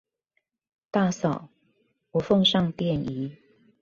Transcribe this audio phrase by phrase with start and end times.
[0.89, 1.47] 大嫂，
[2.09, 3.37] 我奉上奠儀